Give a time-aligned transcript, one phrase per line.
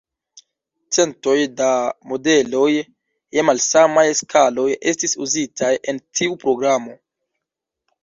[0.95, 1.67] Centoj da
[2.13, 7.01] modeloj je malsamaj skaloj estis uzitaj en tiu programo.